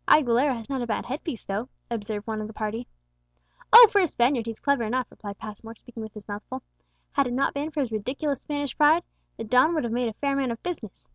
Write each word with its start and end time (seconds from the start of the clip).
'""Aguilera 0.08 0.52
has 0.56 0.68
not 0.68 0.82
a 0.82 0.86
bad 0.88 1.06
headpiece, 1.06 1.44
though," 1.44 1.68
observed 1.92 2.26
one 2.26 2.40
of 2.40 2.48
the 2.48 2.52
party. 2.52 2.88
"Oh, 3.72 3.86
for 3.88 4.00
a 4.00 4.08
Spaniard 4.08 4.46
he's 4.46 4.58
clever 4.58 4.82
enough," 4.82 5.06
replied 5.12 5.38
Passmore, 5.38 5.76
speaking 5.76 6.02
with 6.02 6.12
his 6.14 6.26
mouth 6.26 6.42
full; 6.48 6.64
"had 7.12 7.28
it 7.28 7.32
not 7.32 7.54
been 7.54 7.70
for 7.70 7.78
his 7.78 7.92
ridiculous 7.92 8.40
Spanish 8.40 8.76
pride, 8.76 9.04
the 9.36 9.44
don 9.44 9.74
would 9.76 9.84
have 9.84 9.92
made 9.92 10.08
a 10.08 10.12
fair 10.14 10.34
man 10.34 10.50
of 10.50 10.60
business. 10.64 11.08